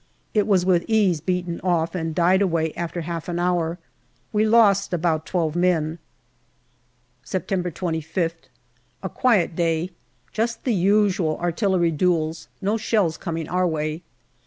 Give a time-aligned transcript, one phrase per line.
[0.33, 3.77] It was with ease beaten off, and died away after half an hour.
[4.33, 5.99] We lost about twelve men.
[7.23, 8.49] September 25th.
[9.03, 9.91] A quiet day;
[10.33, 14.01] just the usual artillery duels, no shells coming our way.